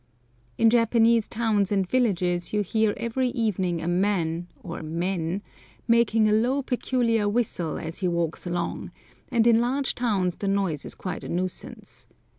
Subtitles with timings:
[0.57, 5.43] In Japanese towns and villages you hear every evening a man (or men)
[5.87, 8.89] making a low peculiar whistle as he walks along,
[9.29, 12.07] and in large towns the noise is quite a nuisance.